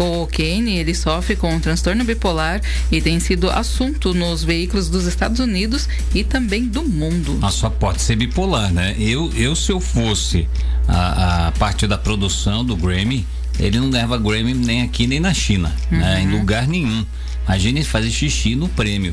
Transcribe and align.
O 0.00 0.26
Kane, 0.26 0.78
ele 0.78 0.94
sofre 0.94 1.36
com 1.36 1.54
um 1.54 1.60
transtorno 1.60 2.02
bipolar 2.04 2.62
e 2.90 3.02
tem 3.02 3.20
sido 3.20 3.50
assunto 3.50 4.14
nos 4.14 4.42
veículos 4.42 4.88
dos 4.88 5.04
Estados 5.04 5.40
Unidos 5.40 5.86
e 6.14 6.24
também 6.24 6.66
do 6.66 6.82
mundo. 6.82 7.36
Mas 7.38 7.52
só 7.52 7.68
pode 7.68 8.00
ser 8.00 8.16
bipolar, 8.16 8.72
né? 8.72 8.96
Eu, 8.98 9.30
eu 9.36 9.54
se 9.54 9.70
eu 9.70 9.78
fosse 9.78 10.48
a, 10.88 11.48
a 11.48 11.52
parte 11.52 11.86
da 11.86 11.98
produção 11.98 12.64
do 12.64 12.74
Grammy, 12.74 13.26
ele 13.58 13.78
não 13.78 13.90
ganhava 13.90 14.16
Grammy 14.16 14.54
nem 14.54 14.80
aqui 14.80 15.06
nem 15.06 15.20
na 15.20 15.34
China, 15.34 15.70
uhum. 15.92 15.98
né? 15.98 16.22
em 16.22 16.30
lugar 16.30 16.66
nenhum. 16.66 17.04
Imagine 17.46 17.84
fazer 17.84 18.10
xixi 18.10 18.54
no 18.54 18.70
prêmio. 18.70 19.12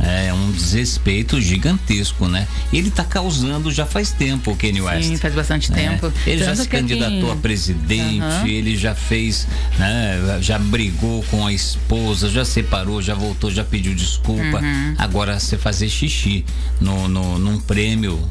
É 0.00 0.32
um 0.32 0.50
desrespeito 0.50 1.40
gigantesco, 1.40 2.26
né? 2.26 2.48
Ele 2.72 2.88
está 2.88 3.04
causando 3.04 3.70
já 3.70 3.86
faz 3.86 4.10
tempo 4.10 4.50
o 4.50 4.56
Kanye 4.56 4.80
West. 4.80 5.08
Sim, 5.08 5.16
faz 5.16 5.34
bastante 5.34 5.70
é. 5.72 5.74
tempo. 5.74 6.12
Ele 6.26 6.44
Tanto 6.44 6.56
já 6.56 6.62
se 6.62 6.68
candidatou 6.68 7.30
aqui... 7.30 7.38
a 7.38 7.42
presidente, 7.42 8.22
uhum. 8.22 8.46
ele 8.46 8.76
já 8.76 8.94
fez, 8.94 9.46
né? 9.78 10.38
Já 10.40 10.58
brigou 10.58 11.22
com 11.30 11.46
a 11.46 11.52
esposa, 11.52 12.28
já 12.28 12.44
separou, 12.44 13.00
já 13.00 13.14
voltou, 13.14 13.50
já 13.50 13.64
pediu 13.64 13.94
desculpa. 13.94 14.60
Uhum. 14.60 14.94
Agora 14.98 15.38
você 15.38 15.56
fazer 15.56 15.88
xixi 15.88 16.44
no, 16.80 17.06
no, 17.06 17.38
num 17.38 17.60
prêmio 17.60 18.28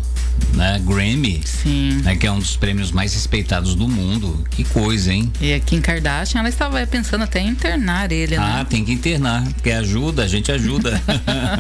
né, 0.54 0.82
Grammy, 0.86 1.42
Sim. 1.46 2.02
Né, 2.04 2.16
que 2.16 2.28
é 2.28 2.32
um 2.32 2.40
dos 2.40 2.56
prêmios 2.56 2.92
mais 2.92 3.14
respeitados 3.14 3.76
do 3.76 3.88
mundo. 3.88 4.44
Que 4.50 4.64
coisa, 4.64 5.14
hein? 5.14 5.32
E 5.40 5.54
a 5.54 5.60
Kim 5.60 5.82
Kardashian, 5.82 6.40
ela 6.40 6.50
estava 6.50 6.86
pensando 6.86 7.24
até 7.24 7.40
em 7.40 7.50
internar 7.50 8.12
ele, 8.12 8.38
né? 8.38 8.44
Ah, 8.44 8.66
tem 8.66 8.84
que 8.84 8.92
internar, 8.92 9.44
porque 9.54 9.72
ajuda, 9.72 10.24
a 10.24 10.28
gente 10.28 10.52
ajuda. 10.52 11.02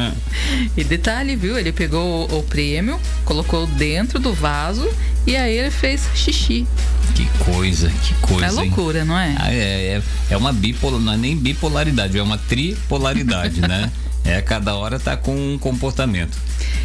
e 0.75 0.83
detalhe, 0.83 1.35
viu? 1.35 1.57
Ele 1.57 1.71
pegou 1.71 2.29
o, 2.29 2.39
o 2.39 2.43
prêmio, 2.43 2.99
colocou 3.25 3.65
dentro 3.67 4.19
do 4.19 4.33
vaso 4.33 4.87
e 5.25 5.35
aí 5.35 5.57
ele 5.57 5.71
fez 5.71 6.07
xixi. 6.15 6.67
Que 7.15 7.25
coisa, 7.39 7.89
que 7.89 8.13
coisa. 8.15 8.45
É 8.45 8.51
loucura, 8.51 8.99
hein? 8.99 9.05
não 9.05 9.17
é? 9.17 9.35
Ah, 9.37 9.53
é, 9.53 9.97
é? 9.97 10.01
É 10.29 10.37
uma 10.37 10.51
bipolar, 10.51 10.99
não 10.99 11.13
é 11.13 11.17
nem 11.17 11.35
bipolaridade, 11.35 12.17
é 12.17 12.23
uma 12.23 12.37
tripolaridade, 12.37 13.61
né? 13.61 13.91
É, 14.23 14.41
cada 14.41 14.75
hora 14.75 14.99
tá 14.99 15.17
com 15.17 15.35
um 15.35 15.57
comportamento. 15.57 16.37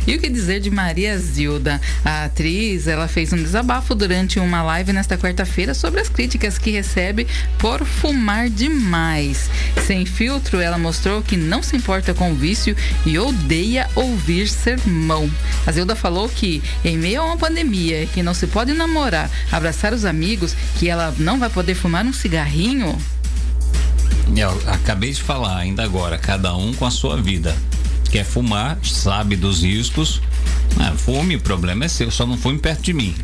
E 0.07 0.15
o 0.15 0.21
que 0.21 0.29
dizer 0.29 0.61
de 0.61 0.71
Maria 0.71 1.19
Zilda? 1.19 1.81
A 2.05 2.25
atriz, 2.25 2.87
ela 2.87 3.09
fez 3.09 3.33
um 3.33 3.37
desabafo 3.37 3.95
durante 3.95 4.39
uma 4.39 4.63
live 4.63 4.93
nesta 4.93 5.19
quarta-feira 5.19 5.75
sobre 5.75 6.01
as 6.01 6.09
críticas 6.09 6.59
que 6.59 6.71
recebe 6.71 7.27
por 7.59 7.85
fumar 7.85 8.49
demais. 8.49 9.51
Sem 9.85 10.07
filtro, 10.07 10.61
ela 10.61 10.79
mostrou 10.79 11.23
que 11.23 11.37
não 11.37 11.63
se 11.63 11.77
importa 11.77 12.15
com 12.15 12.31
o 12.31 12.35
vício 12.35 12.77
e 13.05 13.19
odeia 13.19 13.91
ouvir 13.97 14.49
sermão. 14.49 15.31
A 15.67 15.73
Zilda 15.73 15.97
falou 15.97 16.29
que, 16.29 16.63
em 16.85 16.97
meio 16.97 17.21
a 17.21 17.25
uma 17.25 17.37
pandemia, 17.37 18.07
que 18.07 18.23
não 18.23 18.33
se 18.33 18.47
pode 18.47 18.73
namorar, 18.73 19.29
abraçar 19.51 19.93
os 19.93 20.05
amigos, 20.05 20.57
que 20.79 20.89
ela 20.89 21.15
não 21.19 21.39
vai 21.39 21.51
poder 21.51 21.75
fumar 21.75 22.05
um 22.05 22.13
cigarrinho, 22.13 22.97
eu 24.35 24.63
acabei 24.67 25.13
de 25.13 25.23
falar 25.23 25.57
ainda 25.57 25.83
agora, 25.83 26.19
cada 26.19 26.55
um 26.57 26.73
com 26.75 26.87
a 26.87 26.91
sua 26.91 27.21
vida. 27.21 27.57
Quer 28.11 28.25
fumar, 28.25 28.79
sabe 28.83 29.37
dos 29.37 29.63
riscos. 29.63 30.21
Ah, 30.79 30.93
fume, 30.93 31.37
o 31.37 31.41
problema 31.41 31.87
é 31.87 31.89
seu, 31.89 32.11
só 32.11 32.27
não 32.27 32.37
fume 32.37 32.59
perto 32.59 32.83
de 32.83 32.93
mim. 32.93 33.15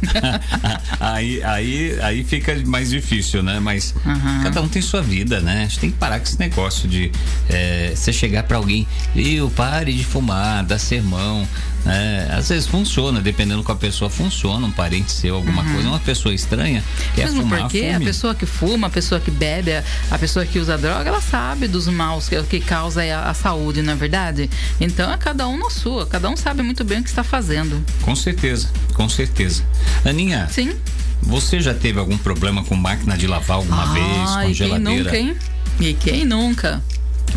aí, 0.99 1.43
aí, 1.43 1.99
aí 2.01 2.25
fica 2.25 2.55
mais 2.67 2.91
difícil, 2.91 3.43
né? 3.43 3.61
Mas 3.61 3.95
uhum. 4.05 4.43
cada 4.43 4.63
um 4.63 4.69
tem 4.69 4.81
sua 4.81 5.03
vida, 5.03 5.41
né? 5.41 5.61
A 5.61 5.63
gente 5.65 5.79
tem 5.79 5.91
que 5.91 5.99
parar 5.99 6.19
com 6.19 6.25
esse 6.25 6.39
negócio 6.39 6.89
de 6.89 7.13
é, 7.49 7.93
você 7.95 8.13
chegar 8.13 8.45
para 8.45 8.57
alguém, 8.57 8.87
eu 9.15 9.51
pare 9.51 9.93
de 9.93 10.05
fumar, 10.05 10.65
dar 10.65 10.79
sermão. 10.79 11.47
É, 11.85 12.29
às 12.31 12.49
vezes 12.49 12.67
funciona, 12.67 13.21
dependendo 13.21 13.63
com 13.63 13.73
a 13.73 13.77
pessoa, 13.77 14.09
funciona, 14.09 14.67
um 14.67 14.71
parente 14.71 15.11
seu, 15.11 15.35
alguma 15.35 15.63
uhum. 15.63 15.73
coisa. 15.75 15.89
Uma 15.89 15.99
pessoa 15.99 16.35
estranha 16.35 16.83
quer 17.15 17.25
Mesmo 17.25 17.43
fumar, 17.43 17.61
porque 17.63 17.81
fume. 17.81 17.95
a 17.95 18.01
pessoa 18.01 18.35
que 18.35 18.47
fuma, 18.47 18.87
a 18.87 18.91
pessoa 18.91 19.21
que 19.21 19.31
bebe, 19.31 19.73
a 20.11 20.19
pessoa 20.19 20.47
que 20.47 20.59
usa 20.59 20.79
droga, 20.79 21.09
ela 21.09 21.21
sabe 21.21 21.67
dos 21.67 21.89
maus 21.89 22.29
que, 22.29 22.41
que 22.45 22.61
causa 22.61 23.03
a, 23.03 23.31
a 23.31 23.35
saúde, 23.35 23.83
não 23.83 23.93
é 23.93 23.97
verdade? 23.97 24.49
Então 24.81 25.13
é 25.13 25.17
cada 25.17 25.49
um 25.49 25.59
na 25.59 25.71
sua, 25.71 26.07
cada 26.07 26.29
um 26.29 26.37
sabe 26.37 26.63
muito 26.63 26.85
bem 26.85 27.01
o 27.01 27.03
que 27.03 27.09
está 27.09 27.25
fazendo. 27.25 27.85
Com 28.03 28.15
certeza, 28.15 28.69
com 28.95 29.09
certeza. 29.09 29.65
Aninha. 30.05 30.49
Sim. 30.51 30.77
Você 31.23 31.61
já 31.61 31.73
teve 31.73 31.99
algum 32.01 32.19
problema 32.19 32.65
com 32.65 32.75
máquina 32.75 33.17
de 33.17 33.27
lavar 33.27 33.59
alguma 33.59 33.85
ah, 33.85 33.93
vez, 33.93 34.31
com 34.31 34.51
e 34.51 34.55
geladeira? 34.55 35.11
Quem 35.11 35.27
nunca, 35.27 35.33
hein? 35.33 35.37
E 35.81 35.95
quem 35.95 36.25
nunca? 36.25 36.83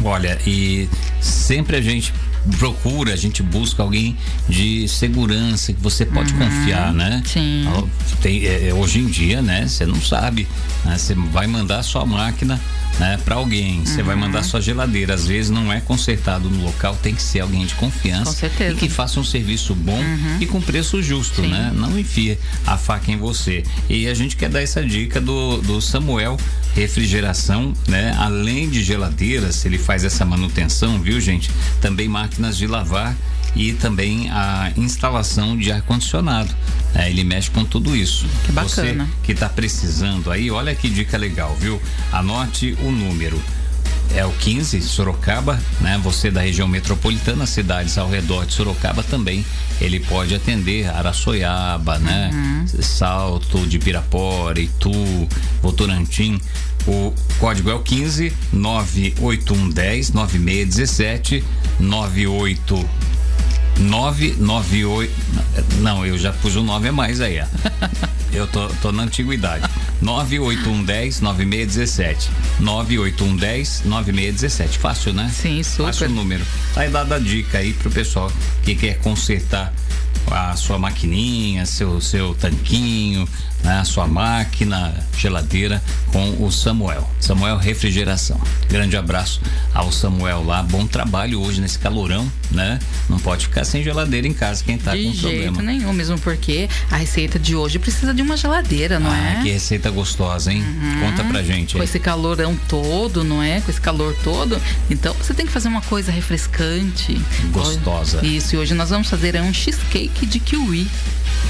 Olha, 0.03 0.37
e 0.45 0.89
sempre 1.21 1.77
a 1.77 1.81
gente 1.81 2.13
procura, 2.57 3.13
a 3.13 3.15
gente 3.15 3.41
busca 3.41 3.81
alguém 3.81 4.17
de 4.47 4.87
segurança 4.87 5.73
que 5.73 5.81
você 5.81 6.05
pode 6.05 6.33
uhum, 6.33 6.39
confiar, 6.39 6.93
né? 6.93 7.21
Sim. 7.25 7.65
Tem, 8.21 8.45
é, 8.45 8.69
é, 8.69 8.73
hoje 8.73 8.99
em 8.99 9.07
dia, 9.07 9.41
né? 9.41 9.67
Você 9.67 9.85
não 9.85 10.01
sabe. 10.01 10.47
Né? 10.83 10.97
Você 10.97 11.13
vai 11.13 11.47
mandar 11.47 11.83
sua 11.83 12.05
máquina 12.05 12.59
né, 12.99 13.19
para 13.23 13.35
alguém. 13.35 13.85
Você 13.85 14.01
uhum. 14.01 14.07
vai 14.07 14.15
mandar 14.15 14.43
sua 14.43 14.61
geladeira. 14.61 15.13
Às 15.13 15.27
vezes 15.27 15.49
não 15.49 15.71
é 15.71 15.81
consertado 15.81 16.49
no 16.49 16.63
local, 16.63 16.97
tem 17.01 17.13
que 17.13 17.21
ser 17.21 17.41
alguém 17.41 17.65
de 17.65 17.75
confiança. 17.75 18.25
Com 18.25 18.31
certeza. 18.31 18.73
E 18.73 18.75
que 18.75 18.89
faça 18.89 19.19
um 19.19 19.23
serviço 19.23 19.73
bom 19.75 19.99
uhum. 19.99 20.37
e 20.39 20.45
com 20.45 20.61
preço 20.61 21.01
justo, 21.01 21.41
Sim. 21.41 21.49
né? 21.49 21.71
Não 21.75 21.97
enfie 21.97 22.37
a 22.65 22.77
faca 22.77 23.11
em 23.11 23.17
você. 23.17 23.63
E 23.89 24.07
a 24.07 24.13
gente 24.13 24.35
quer 24.35 24.49
dar 24.49 24.61
essa 24.61 24.83
dica 24.83 25.19
do, 25.19 25.61
do 25.61 25.81
Samuel 25.81 26.37
Refrigeração, 26.75 27.73
né? 27.87 28.13
Além 28.17 28.69
de 28.69 28.83
geladeiras, 28.83 29.65
ele 29.65 29.77
faz 29.77 30.03
essa 30.03 30.25
manutenção, 30.25 30.99
viu, 31.01 31.21
gente? 31.21 31.49
Também 31.79 32.07
máquinas 32.35 32.57
de 32.57 32.67
lavar 32.67 33.15
e 33.55 33.73
também 33.73 34.29
a 34.29 34.71
instalação 34.75 35.57
de 35.57 35.71
ar-condicionado. 35.71 36.53
É, 36.93 37.09
ele 37.09 37.23
mexe 37.23 37.49
com 37.49 37.63
tudo 37.63 37.95
isso. 37.95 38.25
Que 38.45 38.51
bacana. 38.51 39.05
Você 39.05 39.11
que 39.23 39.31
está 39.31 39.47
precisando 39.47 40.29
aí, 40.29 40.51
olha 40.51 40.75
que 40.75 40.89
dica 40.89 41.17
legal, 41.17 41.55
viu? 41.59 41.81
Anote 42.11 42.77
o 42.81 42.91
número 42.91 43.41
é 44.13 44.25
o 44.25 44.31
15, 44.31 44.81
Sorocaba, 44.81 45.59
né? 45.81 45.99
Você 46.03 46.29
da 46.29 46.41
região 46.41 46.67
metropolitana, 46.67 47.45
cidades 47.45 47.97
ao 47.97 48.09
redor 48.09 48.45
de 48.45 48.53
Sorocaba 48.53 49.03
também. 49.03 49.45
Ele 49.81 49.99
pode 49.99 50.33
atender 50.35 50.87
Araçoiaba, 50.87 51.99
né? 51.99 52.29
Uhum. 52.33 52.65
Salto 52.81 53.65
de 53.67 53.79
Pirapora, 53.79 54.59
Itu, 54.59 54.91
Votorantim. 55.61 56.39
O 56.87 57.13
código 57.39 57.69
é 57.69 57.73
o 57.73 57.79
15 57.79 58.31
98110 58.53 60.11
9617 60.11 61.43
98 61.79 62.89
998. 63.79 65.11
Não, 65.79 66.05
eu 66.05 66.17
já 66.17 66.31
pus 66.31 66.55
o 66.55 66.63
9 66.63 66.89
a 66.89 66.91
mais 66.91 67.19
aí. 67.21 67.41
Eu 68.35 68.47
tô, 68.47 68.67
tô 68.81 68.91
na 68.91 69.03
antiguidade. 69.03 69.67
98110 70.01 71.21
9617. 71.21 72.29
98110 72.59 73.83
9617. 73.85 74.77
Fácil, 74.77 75.13
né? 75.13 75.31
Sim, 75.33 75.63
super. 75.63 75.85
Fácil 75.85 76.07
o 76.07 76.09
número. 76.09 76.45
Aí 76.75 76.89
dá 76.89 77.01
a 77.01 77.19
dica 77.19 77.59
aí 77.59 77.73
pro 77.73 77.89
pessoal 77.89 78.31
que 78.63 78.75
quer 78.75 78.99
consertar 78.99 79.73
a 80.29 80.55
sua 80.55 80.77
maquininha, 80.77 81.65
seu, 81.65 82.01
seu 82.01 82.33
tanquinho, 82.35 83.27
né, 83.65 83.79
a 83.79 83.83
sua 83.83 84.05
máquina, 84.05 84.93
geladeira 85.17 85.81
com 86.13 86.45
o 86.45 86.51
Samuel. 86.51 87.09
Samuel 87.19 87.57
Refrigeração. 87.57 88.39
Grande 88.69 88.95
abraço 88.95 89.41
ao 89.73 89.91
Samuel 89.91 90.43
lá. 90.45 90.61
Bom 90.61 90.85
trabalho 90.85 91.41
hoje 91.41 91.59
nesse 91.59 91.79
calorão, 91.79 92.31
né? 92.51 92.79
Não 93.09 93.17
pode 93.17 93.47
ficar 93.47 93.65
sem 93.65 93.83
geladeira 93.83 94.27
em 94.27 94.33
casa 94.33 94.63
quem 94.63 94.77
tá 94.77 94.95
de 94.95 95.03
com 95.03 95.11
problema. 95.11 95.37
De 95.37 95.43
jeito 95.43 95.61
nenhum, 95.63 95.93
mesmo 95.93 96.19
porque 96.19 96.69
a 96.91 96.95
receita 96.95 97.39
de 97.39 97.55
hoje 97.55 97.79
precisa 97.79 98.13
de 98.13 98.21
uma 98.21 98.37
geladeira, 98.37 98.99
não 98.99 99.09
ah, 99.09 99.39
é? 99.39 99.41
Que 99.41 99.49
receita 99.49 99.89
gostosa, 99.89 100.53
hein? 100.53 100.61
Uhum. 100.61 100.99
Conta 100.99 101.23
pra 101.23 101.41
gente 101.41 101.75
aí. 101.75 101.79
Com 101.79 101.83
esse 101.83 101.99
calorão 101.99 102.55
todo, 102.67 103.23
não 103.23 103.41
é? 103.41 103.61
Com 103.61 103.71
esse 103.71 103.81
calor 103.81 104.15
todo. 104.23 104.61
Então 104.91 105.15
você 105.15 105.33
tem 105.33 105.45
que 105.45 105.51
fazer 105.51 105.69
uma 105.69 105.81
coisa 105.81 106.11
refrescante. 106.11 107.19
Gostosa. 107.51 108.23
Isso, 108.23 108.55
e 108.55 108.59
hoje 108.59 108.75
nós 108.75 108.91
vamos 108.91 109.09
fazer 109.09 109.41
um 109.41 109.51
cheesecake 109.51 110.27
de 110.27 110.39
kiwi. 110.39 110.87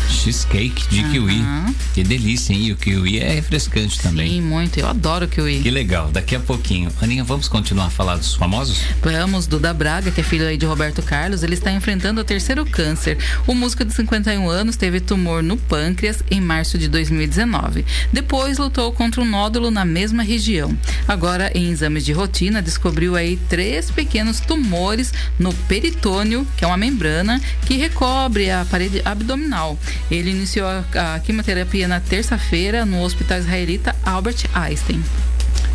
Cheesecake 0.09 0.87
de 0.87 1.01
uhum. 1.01 1.11
kiwi. 1.11 1.45
Que 1.93 2.04
delícia, 2.05 2.53
hein? 2.53 2.65
E 2.65 2.71
o 2.71 2.75
kiwi 2.75 3.19
é 3.19 3.33
refrescante 3.33 3.99
também. 3.99 4.29
Sim, 4.29 4.41
muito. 4.41 4.79
Eu 4.79 4.87
adoro 4.87 5.27
kiwi. 5.27 5.59
Que 5.61 5.71
legal. 5.71 6.09
Daqui 6.11 6.35
a 6.35 6.39
pouquinho. 6.39 6.91
Aninha, 7.01 7.23
vamos 7.23 7.47
continuar 7.47 7.85
a 7.85 7.89
falar 7.89 8.17
dos 8.17 8.35
famosos? 8.35 8.81
Vamos. 9.01 9.47
Duda 9.47 9.73
Braga, 9.73 10.11
que 10.11 10.21
é 10.21 10.23
filho 10.23 10.47
aí 10.47 10.57
de 10.57 10.65
Roberto 10.65 11.01
Carlos, 11.01 11.43
ele 11.43 11.53
está 11.53 11.71
enfrentando 11.71 12.21
o 12.21 12.23
terceiro 12.23 12.65
câncer. 12.65 13.17
O 13.47 13.53
músico 13.53 13.85
de 13.85 13.93
51 13.93 14.49
anos 14.49 14.75
teve 14.75 14.99
tumor 14.99 15.43
no 15.43 15.57
pâncreas 15.57 16.23
em 16.29 16.41
março 16.41 16.77
de 16.77 16.87
2019. 16.87 17.85
Depois 18.11 18.57
lutou 18.57 18.91
contra 18.91 19.21
um 19.21 19.25
nódulo 19.25 19.71
na 19.71 19.85
mesma 19.85 20.23
região. 20.23 20.77
Agora, 21.07 21.51
em 21.55 21.69
exames 21.69 22.05
de 22.05 22.11
rotina, 22.11 22.61
descobriu 22.61 23.15
aí 23.15 23.37
três 23.49 23.91
pequenos 23.91 24.39
tumores 24.39 25.13
no 25.37 25.53
peritônio, 25.53 26.47
que 26.57 26.63
é 26.63 26.67
uma 26.67 26.77
membrana 26.77 27.41
que 27.65 27.75
recobre 27.75 28.49
a 28.49 28.65
parede 28.65 29.01
abdominal. 29.05 29.77
Ele 30.09 30.31
iniciou 30.31 30.67
a, 30.67 31.15
a 31.15 31.19
quimioterapia 31.19 31.87
na 31.87 31.94
terça-feira 31.99 32.85
no 32.85 33.01
Hospital 33.01 33.39
Israelita 33.39 33.95
Albert 34.03 34.45
Einstein. 34.53 35.03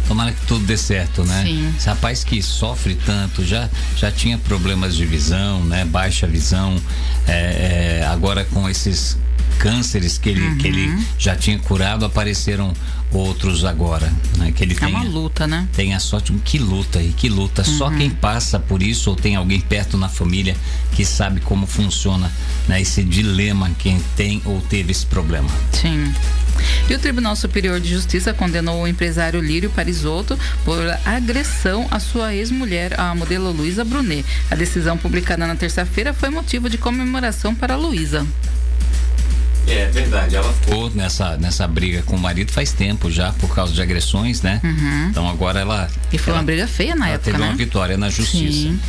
Tomara 0.06 0.32
que 0.32 0.44
tudo 0.46 0.66
dê 0.66 0.76
certo, 0.76 1.24
né? 1.24 1.44
Sim. 1.44 1.72
Esse 1.76 1.86
rapaz 1.88 2.24
que 2.24 2.42
sofre 2.42 2.96
tanto, 3.06 3.44
já, 3.44 3.68
já 3.96 4.10
tinha 4.10 4.36
problemas 4.38 4.96
de 4.96 5.06
visão, 5.06 5.62
né? 5.64 5.84
Baixa 5.84 6.26
visão, 6.26 6.76
é, 7.28 8.00
é, 8.00 8.06
agora 8.06 8.44
com 8.44 8.68
esses 8.68 9.16
cânceres 9.58 10.18
que 10.18 10.28
ele, 10.28 10.40
uhum. 10.40 10.58
que 10.58 10.66
ele 10.66 10.88
uhum. 10.88 11.04
já 11.18 11.36
tinha 11.36 11.58
curado, 11.58 12.04
apareceram 12.04 12.72
outros 13.12 13.64
agora. 13.64 14.12
Né? 14.36 14.52
Que 14.52 14.64
ele 14.64 14.76
é 14.80 14.86
uma 14.86 15.02
luta, 15.02 15.46
né? 15.46 15.68
Tem 15.72 15.94
a 15.94 16.00
sorte, 16.00 16.32
que 16.44 16.58
luta 16.58 17.02
e 17.02 17.12
que 17.12 17.28
luta. 17.28 17.62
Uhum. 17.66 17.78
Só 17.78 17.90
quem 17.90 18.10
passa 18.10 18.58
por 18.58 18.82
isso 18.82 19.10
ou 19.10 19.16
tem 19.16 19.36
alguém 19.36 19.60
perto 19.60 19.96
na 19.96 20.08
família 20.08 20.56
que 20.92 21.04
sabe 21.04 21.40
como 21.40 21.66
funciona 21.66 22.30
né? 22.68 22.80
esse 22.80 23.02
dilema, 23.02 23.70
quem 23.78 24.00
tem 24.16 24.40
ou 24.44 24.60
teve 24.60 24.92
esse 24.92 25.06
problema. 25.06 25.48
Sim. 25.72 26.12
E 26.88 26.94
o 26.94 26.98
Tribunal 26.98 27.34
Superior 27.36 27.80
de 27.80 27.88
Justiça 27.88 28.34
condenou 28.34 28.82
o 28.82 28.86
empresário 28.86 29.40
Lírio 29.40 29.70
Parisotto 29.70 30.38
por 30.64 30.78
agressão 31.04 31.86
à 31.90 31.98
sua 31.98 32.34
ex-mulher, 32.34 32.98
a 33.00 33.14
modelo 33.14 33.50
Luísa 33.50 33.84
Brunet. 33.84 34.24
A 34.50 34.54
decisão 34.54 34.96
publicada 34.96 35.46
na 35.46 35.56
terça-feira 35.56 36.12
foi 36.12 36.28
motivo 36.28 36.68
de 36.68 36.76
comemoração 36.76 37.54
para 37.54 37.76
Luísa. 37.76 38.26
É 39.70 39.88
verdade, 39.88 40.34
ela 40.34 40.52
ficou 40.52 40.90
nessa, 40.90 41.36
nessa 41.36 41.66
briga 41.66 42.02
com 42.02 42.16
o 42.16 42.18
marido 42.18 42.50
faz 42.50 42.72
tempo 42.72 43.10
já, 43.10 43.32
por 43.34 43.54
causa 43.54 43.72
de 43.72 43.80
agressões, 43.80 44.42
né? 44.42 44.60
Uhum. 44.64 45.08
Então 45.10 45.28
agora 45.28 45.60
ela. 45.60 45.88
E 46.12 46.18
foi 46.18 46.32
ela, 46.32 46.40
uma 46.40 46.46
briga 46.46 46.66
feia 46.66 46.96
na 46.96 47.08
época. 47.08 47.24
Teve 47.26 47.38
né? 47.38 47.46
uma 47.46 47.56
vitória 47.56 47.96
na 47.96 48.10
justiça. 48.10 48.52
Sim. 48.52 48.80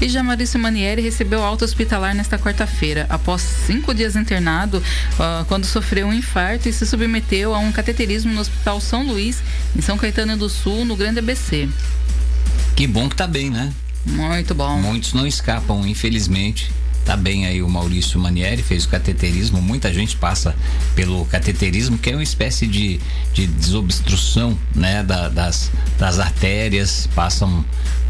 E 0.00 0.08
já 0.08 0.22
Maurício 0.22 0.58
Manieri 0.58 1.02
recebeu 1.02 1.42
alta 1.42 1.64
hospitalar 1.64 2.14
nesta 2.14 2.38
quarta-feira, 2.38 3.06
após 3.08 3.42
cinco 3.42 3.94
dias 3.94 4.16
internado, 4.16 4.78
uh, 4.78 5.44
quando 5.44 5.64
sofreu 5.64 6.06
um 6.06 6.14
infarto 6.14 6.68
e 6.68 6.72
se 6.72 6.86
submeteu 6.86 7.54
a 7.54 7.58
um 7.58 7.70
cateterismo 7.70 8.32
no 8.32 8.40
Hospital 8.40 8.80
São 8.80 9.06
Luís, 9.06 9.42
em 9.76 9.82
São 9.82 9.98
Caetano 9.98 10.36
do 10.36 10.48
Sul, 10.48 10.84
no 10.84 10.96
Grande 10.96 11.18
ABC. 11.18 11.68
Que 12.74 12.86
bom 12.86 13.08
que 13.08 13.16
tá 13.16 13.26
bem, 13.26 13.50
né? 13.50 13.72
Muito 14.06 14.54
bom. 14.54 14.78
Muitos 14.78 15.12
não 15.12 15.26
escapam, 15.26 15.86
infelizmente. 15.86 16.72
Tá 17.10 17.16
bem 17.16 17.44
aí 17.44 17.60
o 17.60 17.68
Maurício 17.68 18.20
Manieri, 18.20 18.62
fez 18.62 18.84
o 18.84 18.88
cateterismo. 18.88 19.60
Muita 19.60 19.92
gente 19.92 20.16
passa 20.16 20.54
pelo 20.94 21.24
cateterismo, 21.24 21.98
que 21.98 22.08
é 22.08 22.14
uma 22.14 22.22
espécie 22.22 22.68
de, 22.68 23.00
de 23.32 23.48
desobstrução 23.48 24.56
né, 24.72 25.02
da, 25.02 25.28
das, 25.28 25.72
das 25.98 26.20
artérias, 26.20 27.08
passam 27.12 27.64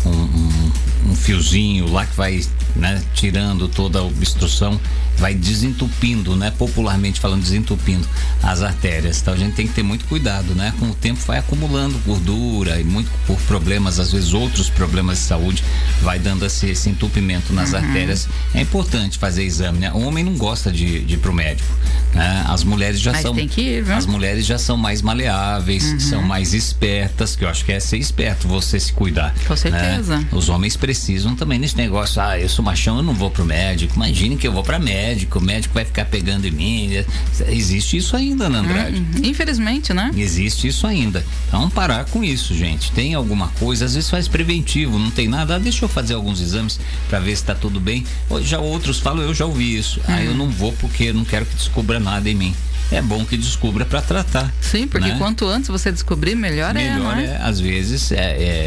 um, 0.05 0.11
um, 0.11 0.73
um, 1.07 1.17
fiozinho 1.17 1.91
lá 1.91 2.05
que 2.05 2.15
vai 2.15 2.45
né, 2.77 3.03
tirando 3.15 3.69
toda 3.69 3.99
a 3.99 4.03
obstrução, 4.03 4.81
vai 5.19 5.35
desentupindo, 5.35 6.35
né, 6.35 6.51
popularmente 6.51 7.21
falando, 7.21 7.43
desentupindo 7.43 8.07
as 8.43 8.63
artérias. 8.63 9.21
Então 9.21 9.35
a 9.35 9.37
gente 9.37 9.55
tem 9.55 9.67
que 9.67 9.75
ter 9.75 9.83
muito 9.83 10.05
cuidado, 10.07 10.55
né? 10.55 10.73
Com 10.79 10.87
o 10.87 10.95
tempo 10.95 11.21
vai 11.27 11.39
acumulando 11.39 11.99
gordura 12.07 12.81
e 12.81 12.85
muito 12.85 13.11
por 13.27 13.37
problemas, 13.43 14.01
às 14.01 14.13
vezes 14.13 14.33
outros 14.33 14.71
problemas 14.71 15.19
de 15.19 15.25
saúde, 15.25 15.63
vai 16.03 16.19
dando 16.19 16.45
esse, 16.47 16.67
esse 16.67 16.89
entupimento 16.89 17.53
nas 17.53 17.73
uhum. 17.73 17.79
artérias. 17.79 18.29
É 18.55 18.61
importante 18.61 19.19
fazer 19.19 19.45
exame, 19.45 19.79
né? 19.79 19.93
O 19.93 20.01
homem 20.03 20.25
não 20.25 20.37
gosta 20.37 20.73
de, 20.73 21.01
de 21.01 21.15
ir 21.15 21.19
pro 21.19 21.33
médico. 21.33 21.69
Né? 22.15 22.45
As 22.49 22.65
mulheres 22.65 23.01
já 23.01 23.13
Mas 23.13 23.23
são. 23.23 23.35
Tem 23.35 23.47
que 23.47 23.61
ir, 23.61 23.85
viu? 23.85 23.95
As 23.95 24.07
mulheres 24.07 24.47
já 24.47 24.59
são 24.59 24.77
mais 24.77 25.03
maleáveis, 25.03 25.93
uhum. 25.93 26.01
são 26.01 26.23
mais 26.23 26.55
espertas, 26.55 27.37
que 27.37 27.45
eu 27.45 27.49
acho 27.49 27.65
que 27.65 27.73
é 27.73 27.81
ser 27.81 27.99
esperto, 27.99 28.49
você 28.49 28.81
se 28.81 28.93
cuidar. 28.93 29.35
Com 29.47 29.57
certeza. 29.57 29.81
Né? 29.81 30.01
certeza. 30.01 30.27
Os 30.33 30.49
homens 30.49 30.77
precisam 30.77 31.35
também 31.35 31.59
nesse 31.59 31.77
negócio. 31.77 32.21
Ah, 32.21 32.39
eu 32.39 32.49
sou 32.49 32.60
machão, 32.63 32.97
eu 32.97 33.03
não 33.03 33.15
vou 33.15 33.31
pro 33.31 33.45
médico. 33.45 33.95
Imagine 33.97 34.37
que 34.37 34.47
eu 34.47 34.53
vou 34.53 34.63
para 34.63 34.79
médico, 34.79 35.39
o 35.39 35.43
médico 35.43 35.75
vai 35.75 35.85
ficar 35.85 36.05
pegando 36.05 36.47
em 36.47 36.51
mim. 36.51 37.05
Existe 37.49 37.97
isso 37.97 38.17
ainda, 38.17 38.47
Ana 38.47 38.61
Andrade. 38.61 39.01
Hum, 39.01 39.23
infelizmente, 39.25 39.93
né? 39.93 40.11
Existe 40.17 40.69
isso 40.69 40.87
ainda. 40.87 41.25
Então, 41.49 41.69
parar 41.71 42.05
com 42.07 42.23
isso, 42.23 42.55
gente. 42.55 42.93
Tem 42.93 43.15
alguma 43.15 43.49
coisa, 43.49 43.85
às 43.85 43.95
vezes 43.95 44.11
faz 44.11 44.29
preventivo, 44.29 44.99
não 44.99 45.11
tem 45.11 45.29
nada. 45.29 45.57
Ah, 45.57 45.59
deixa 45.59 45.85
eu 45.85 45.89
fazer 45.89 46.15
alguns 46.15 46.41
exames 46.41 46.79
para 47.09 47.19
ver 47.19 47.37
se 47.37 47.45
tá 47.45 47.55
tudo 47.55 47.81
bem. 47.81 48.05
Já 48.43 48.59
outros 48.59 48.99
falam, 48.99 49.23
eu 49.23 49.35
já 49.35 49.47
ouvi 49.47 49.77
isso. 49.77 50.01
Ah, 50.07 50.23
eu 50.23 50.33
uhum. 50.33 50.37
não 50.37 50.49
vou 50.49 50.73
porque 50.73 51.13
não 51.13 51.25
quero 51.25 51.47
que 51.47 51.55
descubra 51.55 51.99
nada 51.99 52.29
em 52.29 52.35
mim 52.35 52.55
é 52.91 53.01
bom 53.01 53.25
que 53.25 53.37
descubra 53.37 53.85
para 53.85 54.03
tratar. 54.03 54.53
Sim, 54.61 54.87
porque 54.87 55.09
né? 55.09 55.19
quanto 55.19 55.47
antes 55.47 55.69
você 55.69 55.93
descobrir, 55.93 56.35
melhor, 56.35 56.75
melhor 56.75 57.13
é. 57.13 57.17
Melhor 57.17 57.35
é, 57.35 57.43
às 57.43 57.61
vezes, 57.61 58.11
é, 58.13 58.17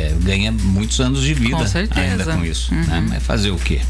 é, 0.09 0.15
ganha 0.21 0.51
muitos 0.51 0.99
anos 0.99 1.21
de 1.21 1.33
vida 1.33 1.57
com 1.57 1.67
certeza. 1.67 2.01
ainda 2.01 2.37
com 2.37 2.45
isso. 2.45 2.73
Né? 2.73 2.81
Uhum. 2.81 2.87
Né? 2.87 3.07
Mas 3.09 3.23
fazer 3.23 3.51
o 3.51 3.57
quê? 3.57 3.81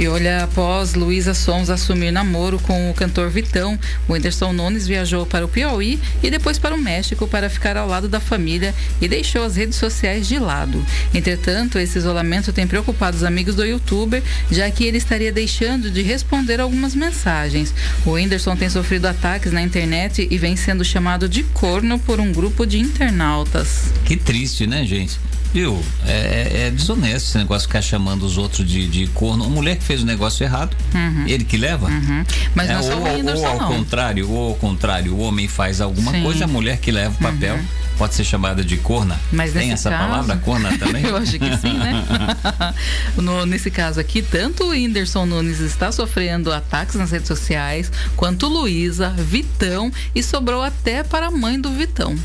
E 0.00 0.08
olha, 0.08 0.44
após 0.44 0.94
Luísa 0.94 1.34
Sons 1.34 1.68
assumir 1.68 2.10
namoro 2.10 2.58
com 2.60 2.90
o 2.90 2.94
cantor 2.94 3.28
Vitão, 3.28 3.78
o 4.08 4.14
Whindersson 4.14 4.50
Nunes 4.50 4.86
viajou 4.86 5.26
para 5.26 5.44
o 5.44 5.48
Piauí 5.48 6.00
e 6.22 6.30
depois 6.30 6.58
para 6.58 6.74
o 6.74 6.78
México 6.78 7.28
para 7.28 7.50
ficar 7.50 7.76
ao 7.76 7.86
lado 7.86 8.08
da 8.08 8.18
família 8.18 8.74
e 8.98 9.06
deixou 9.06 9.44
as 9.44 9.56
redes 9.56 9.76
sociais 9.76 10.26
de 10.26 10.38
lado. 10.38 10.82
Entretanto, 11.12 11.78
esse 11.78 11.98
isolamento 11.98 12.50
tem 12.50 12.66
preocupado 12.66 13.14
os 13.14 13.24
amigos 13.24 13.54
do 13.54 13.62
youtuber, 13.62 14.22
já 14.50 14.70
que 14.70 14.84
ele 14.84 14.96
estaria 14.96 15.30
deixando 15.30 15.90
de 15.90 16.00
responder 16.00 16.62
algumas 16.62 16.94
mensagens. 16.94 17.74
O 18.06 18.12
Whindersson 18.12 18.56
tem 18.56 18.70
sofrido 18.70 19.04
ataques 19.04 19.52
na 19.52 19.60
internet 19.60 20.26
e 20.30 20.38
vem 20.38 20.56
sendo 20.56 20.82
chamado 20.82 21.28
de 21.28 21.42
corno 21.42 21.98
por 21.98 22.20
um 22.20 22.32
grupo 22.32 22.64
de 22.64 22.78
internautas. 22.78 23.92
Que 24.06 24.16
triste, 24.16 24.66
né, 24.66 24.86
gente? 24.86 25.20
Viu? 25.52 25.82
É, 26.06 26.12
é, 26.12 26.66
é, 26.66 26.70
desonesto 26.70 27.28
esse 27.28 27.38
negócio 27.38 27.66
ficar 27.66 27.82
chamando 27.82 28.22
os 28.22 28.38
outros 28.38 28.66
de, 28.66 28.86
de 28.86 29.08
corno. 29.08 29.44
Uma 29.44 29.56
mulher 29.56 29.76
que 29.76 29.84
fez 29.90 30.04
o 30.04 30.06
negócio 30.06 30.44
errado, 30.44 30.76
uhum. 30.94 31.24
ele 31.26 31.42
que 31.42 31.56
leva. 31.56 31.88
Uhum. 31.88 32.24
Mas 32.54 32.70
é, 32.70 32.74
não 32.74 32.84
ou, 32.84 32.90
ou, 32.92 33.38
ou 33.38 33.46
ao 33.46 33.58
não. 33.58 33.68
contrário, 33.74 34.30
ou 34.30 34.50
ao 34.50 34.54
contrário, 34.54 35.12
o 35.16 35.18
homem 35.18 35.48
faz 35.48 35.80
alguma 35.80 36.12
Sim. 36.12 36.22
coisa, 36.22 36.44
a 36.44 36.46
mulher 36.46 36.78
que 36.78 36.92
leva 36.92 37.12
o 37.12 37.18
papel. 37.18 37.56
Uhum. 37.56 37.64
Pode 37.98 38.14
ser 38.14 38.22
chamada 38.22 38.64
de 38.64 38.76
corna? 38.76 39.18
Mas 39.32 39.52
Tem 39.52 39.72
essa 39.72 39.90
caso... 39.90 40.08
palavra, 40.08 40.36
corna 40.36 40.70
também? 40.78 41.04
Eu 41.04 41.16
acho 41.16 41.32
que 41.32 41.56
sim, 41.56 41.76
né? 41.76 42.06
no, 43.18 43.44
nesse 43.44 43.68
caso 43.68 43.98
aqui, 43.98 44.22
tanto 44.22 44.64
o 44.64 44.68
Whindersson 44.68 45.26
Nunes 45.26 45.58
está 45.58 45.90
sofrendo 45.90 46.52
ataques 46.52 46.94
nas 46.94 47.10
redes 47.10 47.26
sociais, 47.26 47.90
quanto 48.16 48.46
Luísa, 48.46 49.10
Vitão 49.10 49.92
e 50.14 50.22
sobrou 50.22 50.62
até 50.62 51.02
para 51.02 51.26
a 51.26 51.30
mãe 51.32 51.60
do 51.60 51.70
Vitão. 51.70 52.16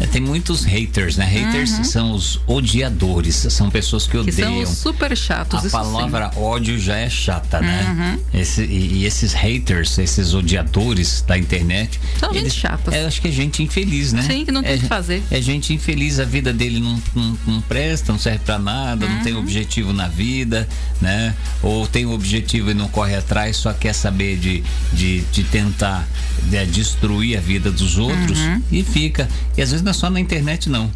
É, 0.00 0.06
tem 0.06 0.20
muitos 0.20 0.64
haters, 0.64 1.18
né? 1.18 1.26
Haters 1.26 1.72
uhum. 1.72 1.84
são 1.84 2.12
os 2.12 2.40
odiadores, 2.46 3.36
são 3.50 3.70
pessoas 3.70 4.06
que 4.06 4.16
odeiam. 4.16 4.60
Que 4.60 4.66
são 4.66 4.74
super 4.74 5.14
chatos. 5.14 5.66
A 5.66 5.70
palavra 5.70 6.30
sim. 6.32 6.40
ódio 6.40 6.78
já 6.78 6.96
é 6.96 7.10
chata, 7.10 7.60
né? 7.60 8.16
Uhum. 8.32 8.40
Esse, 8.40 8.62
e, 8.62 8.94
e, 8.94 9.04
esses 9.04 9.34
haters, 9.34 9.98
esses 9.98 10.32
odiadores 10.32 11.22
da 11.26 11.36
internet. 11.36 12.00
São 12.18 12.30
eles, 12.30 12.44
gente 12.44 12.60
chata. 12.60 12.94
É, 12.94 13.04
acho 13.04 13.20
que 13.20 13.28
é 13.28 13.30
gente 13.30 13.62
infeliz, 13.62 14.14
né? 14.14 14.22
Sim, 14.22 14.44
que 14.46 14.50
não 14.50 14.62
tem 14.62 14.72
o 14.72 14.74
é, 14.76 14.78
que 14.78 14.86
fazer. 14.86 15.22
É 15.30 15.40
gente 15.42 15.74
infeliz, 15.74 16.18
a 16.18 16.24
vida 16.24 16.50
dele 16.50 16.80
não, 16.80 17.02
não, 17.14 17.38
não 17.46 17.60
presta, 17.60 18.10
não 18.10 18.18
serve 18.18 18.38
para 18.38 18.58
nada, 18.58 19.04
uhum. 19.04 19.16
não 19.16 19.22
tem 19.22 19.34
uhum. 19.34 19.40
objetivo 19.40 19.92
na 19.92 20.08
vida, 20.08 20.66
né? 20.98 21.34
Ou 21.62 21.86
tem 21.86 22.06
um 22.06 22.14
objetivo 22.14 22.70
e 22.70 22.74
não 22.74 22.88
corre 22.88 23.14
atrás, 23.14 23.58
só 23.58 23.74
quer 23.74 23.92
saber 23.92 24.38
de, 24.38 24.64
de, 24.94 25.20
de 25.32 25.44
tentar 25.44 26.08
de, 26.44 26.64
destruir 26.66 27.36
a 27.36 27.40
vida 27.40 27.70
dos 27.70 27.98
outros 27.98 28.38
uhum. 28.38 28.62
e 28.72 28.82
fica. 28.82 29.28
E 29.56 29.62
às 29.62 29.70
vezes 29.70 29.84
não 29.90 29.92
é 29.92 29.92
só 29.92 30.08
na 30.08 30.20
internet, 30.20 30.70
não. 30.70 30.90